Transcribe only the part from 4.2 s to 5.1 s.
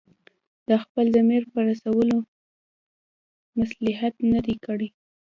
نه دی کړی.